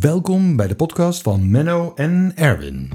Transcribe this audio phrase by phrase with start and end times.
[0.00, 2.90] Welkom bij de podcast van Menno en Erwin.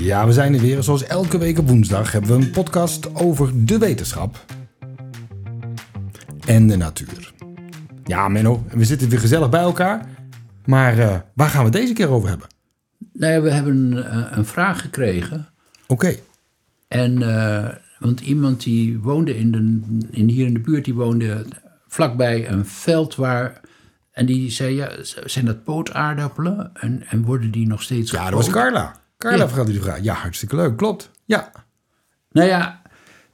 [0.00, 0.82] Ja, we zijn er weer.
[0.82, 4.44] Zoals elke week op woensdag hebben we een podcast over de wetenschap
[6.46, 7.32] en de natuur.
[8.04, 10.08] Ja, Menno, we zitten weer gezellig bij elkaar.
[10.64, 12.48] Maar uh, waar gaan we het deze keer over hebben?
[13.12, 15.48] Nou we hebben een, een vraag gekregen.
[15.86, 16.14] Oké.
[16.88, 19.80] En, uh, want iemand die woonde in de,
[20.10, 21.46] in, hier in de buurt, die woonde
[21.86, 23.60] vlakbij een veld waar
[24.18, 24.90] en die zei, ja,
[25.24, 26.70] zijn dat pootaardappelen?
[26.74, 29.00] En, en worden die nog steeds Ja, dat was Carla.
[29.18, 29.64] Carla ja.
[29.64, 30.00] die vraag.
[30.02, 31.10] Ja, hartstikke leuk, klopt.
[31.24, 31.52] Ja.
[32.30, 32.82] Nou ja,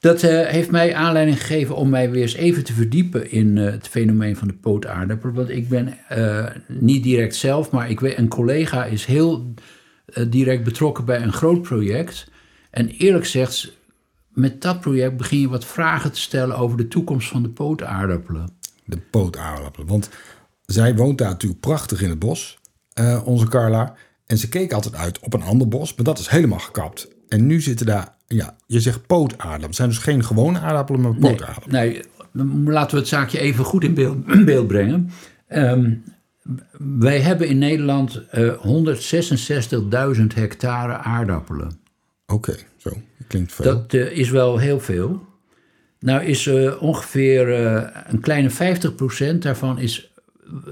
[0.00, 3.70] dat uh, heeft mij aanleiding gegeven om mij weer eens even te verdiepen in uh,
[3.70, 5.34] het fenomeen van de pootaardappelen.
[5.34, 9.54] Want ik ben uh, niet direct zelf, maar ik weet, een collega is heel
[10.28, 12.30] direct betrokken bij een groot project.
[12.70, 13.72] En eerlijk gezegd,
[14.28, 18.48] met dat project begin je wat vragen te stellen over de toekomst van de pootaardappelen.
[18.84, 20.10] De pootaardappelen, want
[20.66, 22.58] zij woont daar natuurlijk prachtig in het bos,
[23.00, 23.94] uh, onze Carla.
[24.26, 27.08] En ze keek altijd uit op een ander bos, maar dat is helemaal gekapt.
[27.28, 29.66] En nu zitten daar, ja, je zegt pootaardappelen.
[29.66, 31.80] Het zijn dus geen gewone aardappelen, maar pootaardappelen.
[31.80, 35.10] Nee, nee, laten we het zaakje even goed in beeld, beeld brengen.
[35.48, 36.04] Um,
[36.78, 38.52] wij hebben in Nederland uh,
[40.16, 41.78] 166.000 hectare aardappelen.
[42.26, 42.90] Oké, okay, zo.
[42.90, 43.64] Dat klinkt veel.
[43.64, 45.26] Dat uh, is wel heel veel.
[46.00, 47.48] Nou is uh, ongeveer
[48.06, 48.50] een kleine
[49.34, 50.13] 50% daarvan is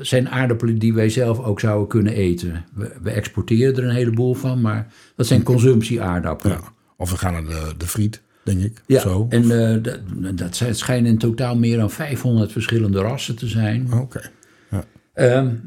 [0.00, 2.64] zijn aardappelen die wij zelf ook zouden kunnen eten.
[2.74, 6.56] We, we exporteren er een heleboel van, maar dat zijn consumptieaardappelen.
[6.56, 8.82] Ja, of we gaan naar de, de friet, denk ik.
[8.86, 9.26] Ja, zo.
[9.28, 10.00] en uh, dat,
[10.38, 13.86] dat zijn, schijnen in totaal meer dan 500 verschillende rassen te zijn.
[13.92, 13.96] Oké.
[13.96, 14.30] Okay.
[15.14, 15.38] Ja.
[15.38, 15.60] Um,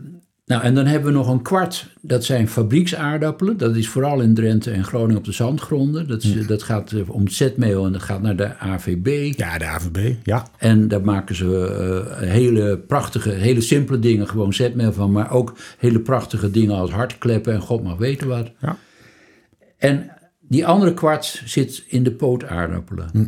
[0.45, 3.57] nou, en dan hebben we nog een kwart, dat zijn fabrieksaardappelen.
[3.57, 6.07] Dat is vooral in Drenthe en Groningen op de zandgronden.
[6.07, 6.47] Dat, is, ja.
[6.47, 9.33] dat gaat om het zetmeel en dat gaat naar de AVB.
[9.37, 10.47] Ja, de AVB, ja.
[10.57, 11.45] En daar maken ze
[12.21, 15.11] uh, hele prachtige, hele simpele dingen, gewoon zetmeel van.
[15.11, 18.51] Maar ook hele prachtige dingen als hartkleppen en god mag weten wat.
[18.61, 18.77] Ja.
[19.77, 20.11] En
[20.41, 23.09] die andere kwart zit in de pootaardappelen.
[23.11, 23.27] Hm.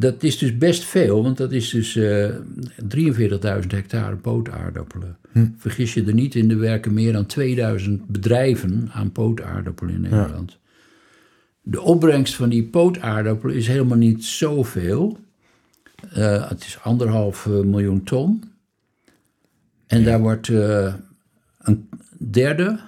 [0.00, 2.34] Dat is dus best veel, want dat is dus uh,
[2.96, 5.16] 43.000 hectare pootaardappelen.
[5.32, 5.46] Hm.
[5.56, 10.50] Vergis je er niet in, er werken meer dan 2000 bedrijven aan pootaardappelen in Nederland.
[10.50, 10.58] Ja.
[11.62, 15.18] De opbrengst van die pootaardappelen is helemaal niet zoveel.
[16.16, 18.42] Uh, het is anderhalf miljoen ton.
[19.86, 20.04] En ja.
[20.04, 20.94] daar wordt uh,
[21.58, 21.88] een
[22.30, 22.80] derde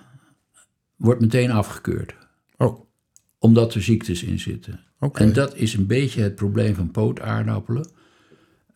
[0.96, 2.14] wordt meteen afgekeurd.
[2.56, 2.80] Oh.
[3.38, 4.80] Omdat er ziektes in zitten.
[5.04, 5.26] Okay.
[5.26, 7.88] En dat is een beetje het probleem van pootaardappelen.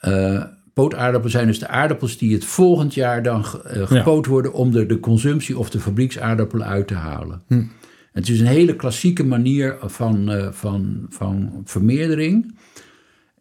[0.01, 0.43] Uh,
[0.75, 4.31] pootaardappelen zijn dus de aardappels die het volgend jaar dan uh, gepoot ja.
[4.31, 7.43] worden om er de consumptie of de fabrieksaardappelen uit te halen.
[7.47, 7.65] Hm.
[8.13, 12.59] Het is een hele klassieke manier van, uh, van, van vermeerdering.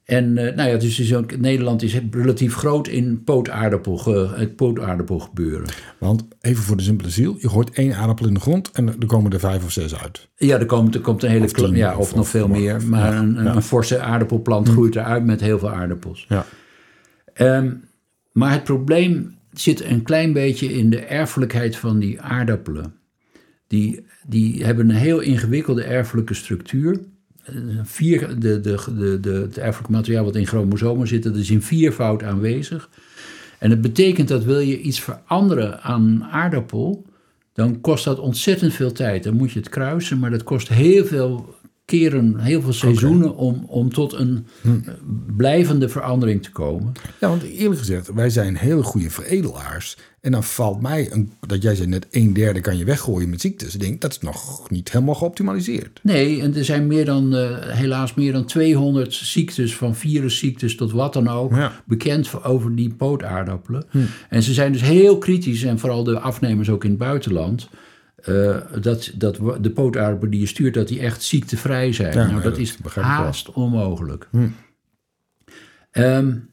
[0.05, 5.67] En uh, nou ja, dus Nederland is relatief groot in pootaardappel, het pootaardappel gebeuren.
[5.97, 9.05] Want even voor de simpele ziel, je gooit één aardappel in de grond en er
[9.05, 10.29] komen er vijf of zes uit.
[10.35, 12.83] Ja, er komt, er komt een hele, of, tien, ja, of, of nog veel meer.
[12.88, 13.55] Maar ja, een, ja.
[13.55, 14.73] een, forse aardappelplant hm.
[14.73, 16.25] groeit eruit met heel veel aardappels.
[16.29, 16.45] Ja.
[17.57, 17.83] Um,
[18.31, 22.94] maar het probleem zit een klein beetje in de erfelijkheid van die aardappelen.
[23.67, 26.99] Die, die hebben een heel ingewikkelde erfelijke structuur.
[27.83, 31.61] Vier, de, de, de, de, het erfelijk materiaal wat in chromosomen zit, dat is in
[31.61, 32.89] viervoud aanwezig.
[33.59, 37.06] En het betekent dat wil je iets veranderen aan aardappel,
[37.53, 39.23] dan kost dat ontzettend veel tijd.
[39.23, 41.54] Dan moet je het kruisen, maar dat kost heel veel
[41.85, 43.46] keren, heel veel seizoenen okay.
[43.46, 44.79] om, om tot een hm.
[45.38, 46.91] blijvende verandering te komen.
[47.19, 49.97] Ja, want eerlijk gezegd, wij zijn hele goede veredelaars.
[50.22, 53.41] En dan valt mij, een, dat jij zei net, een derde kan je weggooien met
[53.41, 53.74] ziektes.
[53.74, 56.00] Ik denk, dat is nog niet helemaal geoptimaliseerd.
[56.03, 60.91] Nee, en er zijn meer dan, uh, helaas meer dan 200 ziektes, van virusziektes tot
[60.91, 61.84] wat dan ook, ja.
[61.85, 63.85] bekend over die pootaardappelen.
[63.90, 63.97] Hm.
[64.29, 67.69] En ze zijn dus heel kritisch, en vooral de afnemers ook in het buitenland...
[68.30, 72.13] Uh, dat, dat de pootaardappelen die je stuurt, dat die echt ziektevrij zijn.
[72.13, 73.03] Ja, nou, dat, is wel.
[73.03, 74.27] haast onmogelijk.
[74.31, 74.48] Hm.
[75.92, 76.50] Um,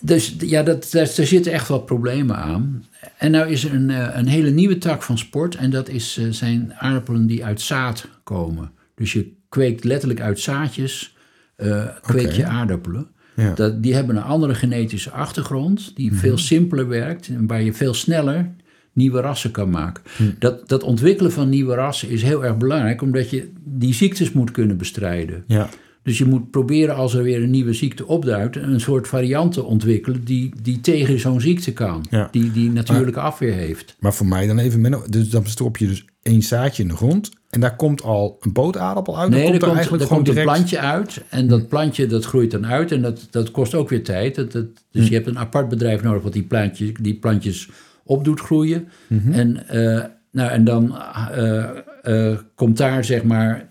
[0.00, 2.84] dus ja, dat, daar zitten echt wat problemen aan.
[3.18, 5.54] En nou is er een, uh, een hele nieuwe tak van sport.
[5.54, 8.70] En dat is, uh, zijn aardappelen die uit zaad komen.
[8.94, 11.16] Dus je kweekt letterlijk uit zaadjes,
[11.56, 13.08] uh, kweek je aardappelen.
[13.36, 13.54] Ja.
[13.54, 17.94] Dat, die hebben een andere genetische achtergrond, die veel simpeler werkt en waar je veel
[17.94, 18.54] sneller
[18.94, 20.02] nieuwe rassen kan maken.
[20.38, 24.50] Dat, dat ontwikkelen van nieuwe rassen is heel erg belangrijk, omdat je die ziektes moet
[24.50, 25.44] kunnen bestrijden.
[25.46, 25.68] Ja.
[26.02, 29.62] Dus je moet proberen als er weer een nieuwe ziekte opduikt, een soort variant te
[29.62, 32.06] ontwikkelen die, die tegen zo'n ziekte kan.
[32.10, 32.28] Ja.
[32.30, 33.96] Die, die natuurlijke afweer heeft.
[33.98, 37.30] Maar voor mij dan even, dus dan stop je dus één zaadje in de grond
[37.50, 39.30] en daar komt al een pootaardappel uit?
[39.30, 40.50] Nee, komt er komt, eigenlijk er gewoon komt direct...
[40.50, 43.88] een plantje uit en dat plantje dat groeit dan uit en dat, dat kost ook
[43.88, 44.34] weer tijd.
[44.34, 45.08] Dat, dat, dus Hm.
[45.08, 47.68] je hebt een apart bedrijf nodig wat die plantjes, die plantjes
[48.04, 48.88] op doet groeien.
[49.32, 51.64] En, eh, nou, en dan eh,
[52.02, 53.68] eh, komt daar, zeg maar,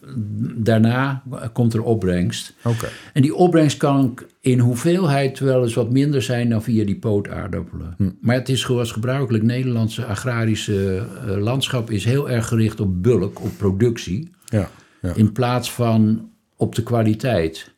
[0.55, 2.55] daarna komt er opbrengst.
[2.63, 2.87] Oké.
[3.13, 8.17] En die opbrengst kan in hoeveelheid wel eens wat minder zijn dan via die pootaardappelen.
[8.21, 13.51] Maar het is zoals gebruikelijk, Nederlandse agrarische landschap is heel erg gericht op bulk, op
[13.57, 14.31] productie.
[14.45, 14.69] Ja.
[15.01, 15.13] ja.
[15.15, 17.71] In plaats van op de kwaliteit.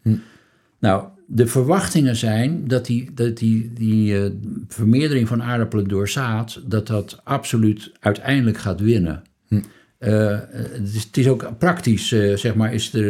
[0.79, 4.31] Nou, de verwachtingen zijn dat die, dat die, die eh,
[4.67, 9.23] vermeerdering van aardappelen door zaad, dat dat absoluut uiteindelijk gaat winnen.
[9.97, 13.01] Eh, het, is, het is ook praktisch, eh, zeg maar, is er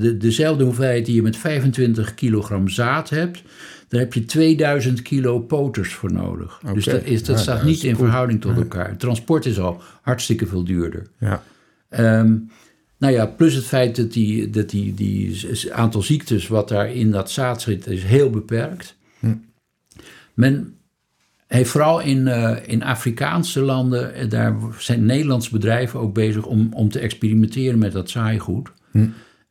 [0.00, 3.42] de, dezelfde hoeveelheid die je met 25 kilogram zaad hebt,
[3.88, 6.60] daar heb je 2000 kilo poters voor nodig.
[6.74, 8.96] Dus dat, is, dat Ja, staat niet in verhouding tot elkaar.
[8.96, 11.06] Transport is al hartstikke veel duurder.
[11.18, 11.42] ja.
[11.88, 12.36] Ehm,
[12.98, 17.10] nou ja, plus het feit dat die, dat die, die aantal ziektes wat daar in
[17.10, 18.96] dat zaad zit, is heel beperkt.
[20.34, 20.74] Men
[21.46, 26.68] heeft vooral in, eh, in Afrikaanse landen, eh, daar zijn Nederlandse bedrijven ook bezig om,
[26.72, 28.68] om te experimenteren met dat zaaigoed.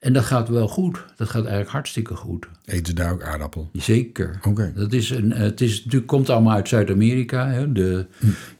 [0.06, 1.04] En dat gaat wel goed.
[1.16, 2.48] Dat gaat eigenlijk hartstikke goed.
[2.66, 3.69] Eten ze daar ook aardappel?
[3.74, 4.40] Zeker.
[4.44, 4.72] Oké.
[4.75, 7.66] Dat is een, eh, het is, natuurlijk komt allemaal uit Zuid-Amerika.
[7.66, 8.06] De,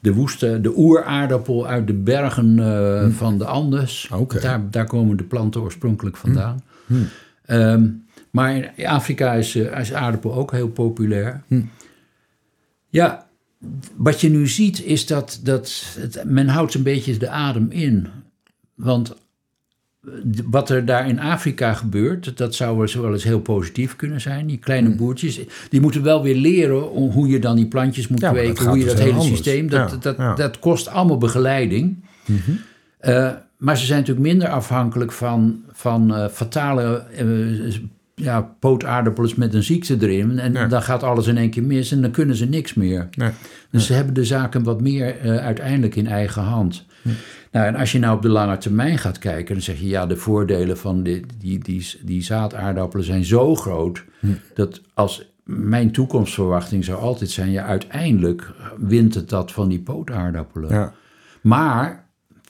[0.00, 4.10] de woeste, de oeraardappel uit de bergen eh, van de Andes.
[4.40, 6.62] Daar, daar komen de planten oorspronkelijk vandaan.
[7.44, 7.88] Ehm,
[8.30, 11.42] maar in Afrika is, eh, is aardappel ook heel populair.
[12.88, 13.26] Ja,
[13.96, 18.08] wat je nu ziet is dat, dat het, men houdt een beetje de adem in.
[18.74, 19.14] Want
[20.50, 24.46] wat er daar in Afrika gebeurt, dat zou wel eens- heel positief kunnen zijn.
[24.46, 24.96] Die kleine Hmm.
[24.96, 28.78] boertjes, die moeten wel weer leren hoe je dan die plantjes moet Ja, kweken, hoe
[28.78, 29.28] je dus dat hele anders.
[29.30, 30.28] systeem, dat, Ja, dat, ja.
[30.28, 30.36] Mhm.
[30.36, 31.96] dat kost allemaal begeleiding.
[32.98, 37.26] Eh, maar ze zijn natuurlijk minder afhankelijk van, van eh, fatale eh,
[38.14, 40.38] ja, pootaardappels met een ziekte erin.
[40.38, 43.08] En dan gaat alles in één keer mis en dan kunnen ze niks meer.
[43.14, 43.30] Nee.
[43.70, 46.84] Dus ze hebben de zaken wat meer uiteindelijk in eigen hand.
[47.50, 50.06] Nou, en als je nou op de lange termijn gaat kijken, dan zeg je ja,
[50.06, 54.04] de voordelen van die, die, die, die zaadaardappelen zijn zo groot
[54.54, 60.70] dat als mijn toekomstverwachting zou altijd zijn, ja, uiteindelijk wint het dat van die pootaardappelen.
[60.70, 60.92] Ja,
[61.40, 62.05] Maar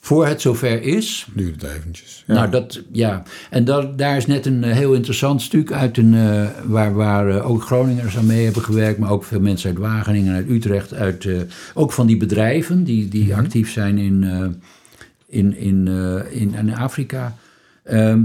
[0.07, 2.23] voor het zover is, duurt het eventjes.
[2.27, 2.33] Ja.
[2.33, 3.23] nou, dat, ja.
[3.49, 7.29] En dat, daar is net een eh, heel interessant stuk uit een, eh, waar, waar
[7.29, 10.93] eh, ook Groningers aan mee hebben gewerkt, maar ook veel mensen uit Wageningen, uit Utrecht,
[10.93, 11.27] uit,
[11.73, 14.23] ook van die bedrijven die, die actief zijn in,
[15.27, 15.87] in, in,
[16.31, 17.35] in, in Afrika.
[17.83, 18.21] Ehm,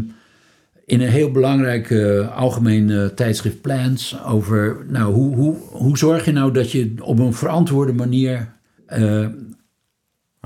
[0.87, 6.33] in een heel belangrijk eh, algemeen tijdschrift Plants over, nou, hoe, hoe, hoe zorg je
[6.33, 8.49] nou dat je op een verantwoorde manier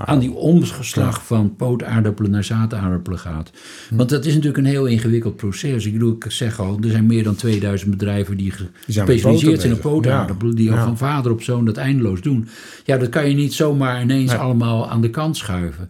[0.05, 3.51] aan die omslag van pootaardappelen naar zaadaardappelen gaat.
[3.89, 5.85] Want dat is natuurlijk een heel ingewikkeld proces.
[5.85, 9.79] Ik bedoel, ik zeg al, er zijn meer dan 2000 bedrijven die gespecialiseerd zijn in
[9.79, 12.47] pootaardappelen, die al van vader op zoon dat eindeloos doen.
[12.85, 15.89] Ja, dat kan je niet zomaar ineens allemaal aan de kant schuiven.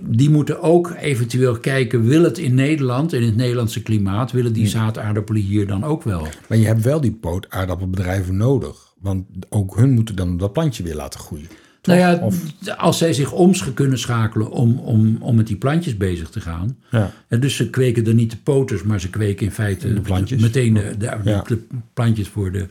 [0.00, 4.66] Die moeten ook eventueel kijken, wil het in Nederland, in het Nederlandse klimaat, willen die
[4.66, 6.26] zaadaardappelen hier dan ook wel?
[6.48, 8.94] Maar je hebt wel die pootaardappelbedrijven nodig.
[9.00, 11.48] Want ook hun moeten dan dat plantje weer laten groeien.
[11.86, 12.42] Nou ja, Of-
[12.76, 16.76] als zij zich om kunnen schakelen om, om, om met die plantjes bezig te gaan.
[16.90, 17.10] Ja.
[17.28, 20.40] En dus ze kweken er niet de poters, maar ze kweken in feite De plantjes.
[20.42, 21.44] meteen de, de, de- Ja.
[21.46, 21.58] de
[21.94, 22.66] plantjes voor de.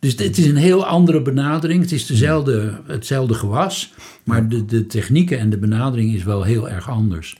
[0.00, 1.82] Dus het is een heel andere benadering.
[1.82, 3.92] Het is dezelfde, hetzelfde gewas,
[4.24, 7.36] maar de, de technieken en de benadering is wel heel erg anders.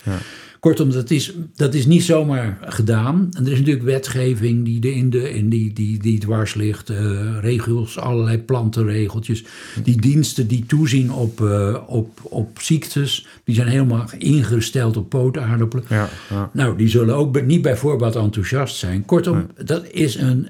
[0.61, 3.29] Kortom, dat is, dat is niet zomaar gedaan.
[3.33, 6.91] En er is natuurlijk wetgeving die, de, in de, in die, die, die dwars ligt.
[6.91, 9.45] eh, regels, allerlei plantenregeltjes.
[9.83, 15.85] Die diensten die toezien op, eh, op, op ziektes, die zijn helemaal ingesteld op pootaardappelen.
[15.89, 16.51] Ja, ja.
[16.53, 19.05] Nou, die zullen ook niet bij voorbaat enthousiast zijn.
[19.05, 20.49] Kortom, dat is een,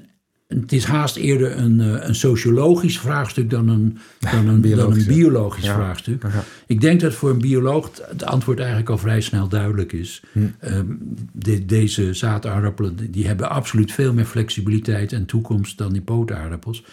[0.59, 5.05] het is haast eerder een, eh, een sociologisch vraagstuk dan een, dan een, dan een
[5.07, 5.73] biologisch, ja.
[5.75, 6.23] vraagstuk.
[6.23, 6.43] Ja.
[6.67, 10.23] Ik denk dat voor een bioloog het- antwoord eigenlijk al vrij snel duidelijk is.
[10.31, 10.39] Hm.
[10.59, 10.85] Ehm,
[11.33, 16.83] de- deze zaadaardappelen die- die hebben absoluut veel meer flexibiliteit en toekomst dan die pootaardappels.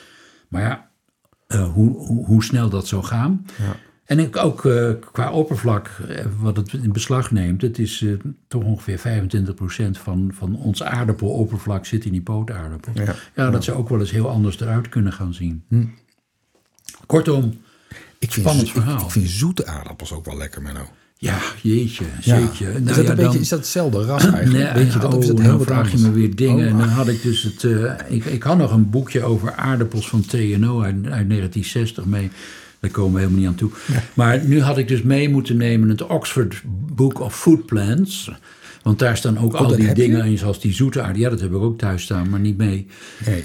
[0.48, 0.88] Maar ja,
[1.46, 3.46] eh, hoe, hoe, hoe snel dat zou gaan.
[3.58, 3.76] Ja.
[4.08, 8.12] En ik ook eh, qua oppervlak, eh, wat het in beslag neemt, het is eh,
[8.48, 12.92] toch ongeveer 25% van, van ons aardappenoppervlak zit in die pootaardappel.
[12.94, 13.14] Ja.
[13.34, 15.62] Ja, dat zou ook wel eens heel anders eruit kunnen gaan zien.
[17.06, 17.60] Kortom,
[18.18, 19.04] Ik vind, Spannend verhaal.
[19.04, 20.88] Ik, vind zoete aardappels ook wel lekker, Menno.
[21.16, 22.38] ja, jeetje, Ja.
[22.38, 22.66] jeetje.
[22.66, 24.64] is, Nou dat ja, een beetje, dan- is dat hetzelfde ras eigenlijk?
[24.74, 26.64] Nee, Weet je dat, is oh, heel nou vraag je me weer dingen.
[26.66, 27.62] Oh, en dan had ik dus het...
[28.08, 32.30] ik, ik had nog een boekje over aardappels van TNO uit, uit 1960 mee.
[32.80, 33.70] Daar komen we helemaal niet aan toe.
[34.14, 36.62] Maar nu had ik dus mee moeten nemen het Oxford
[36.94, 38.30] Book of Food Plants.
[38.82, 41.18] Want daar staan ook al Oh, dat die dingen in, zoals die zoete aarde.
[41.18, 42.86] Ja, dat heb ik ook thuis staan, maar niet mee.
[43.26, 43.44] Nee.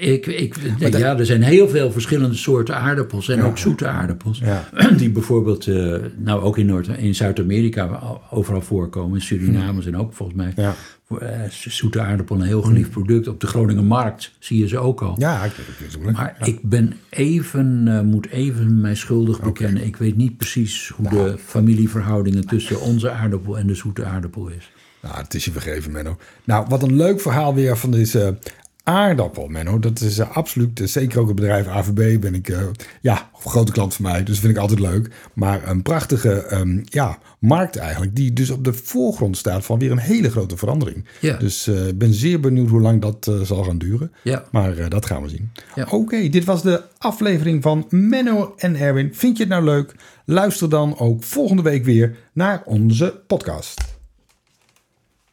[0.00, 4.38] Ik, ik, ja, er zijn heel veel verschillende soorten aardappels en ook zoete aardappels.
[4.38, 4.64] Ja.
[4.98, 9.14] Die bijvoorbeeld, eh, nou ook in, Noord- in Zuid-Amerika overal voorkomen.
[9.18, 10.74] In Suriname zijn ook volgens mij Ja.
[11.18, 13.28] eh, zoete aardappel een heel geliefd product.
[13.28, 15.14] Op de Groninger markt zie je ze ook al.
[15.18, 15.52] Ja, ik,
[15.96, 19.84] ik, Maar ik ben even, eh, moet even mij schuldig bekennen.
[19.86, 21.30] Ik weet niet precies hoe Nou.
[21.30, 24.70] de familieverhoudingen tussen onze aardappel en de zoete aardappel is.
[25.02, 26.16] Nou, het is je vergeven, Menno.
[26.44, 28.38] Nou, wat een leuk verhaal weer van deze
[28.84, 29.78] aardappel, Menno.
[29.78, 32.62] Dat is eh, absoluut, eh, zeker ook het bedrijf AVB ben ik, eh,
[33.00, 34.22] ja, een grote klant van mij.
[34.22, 35.10] Dus vind ik altijd leuk.
[35.32, 38.16] Maar een prachtige, ehm, ja, markt eigenlijk.
[38.16, 41.04] Die dus op de voorgrond staat van weer een hele grote verandering.
[41.20, 41.36] Ja.
[41.36, 44.12] Dus ik ben zeer benieuwd hoe lang dat zal gaan duren.
[44.22, 44.44] Ja.
[44.50, 45.50] Maar dat gaan we zien.
[45.74, 45.86] Ja.
[45.90, 49.14] Oké, dit was de aflevering van Menno en Erwin.
[49.14, 49.94] Vind je het nou leuk?
[50.24, 53.93] Luister dan ook volgende week weer naar onze podcast.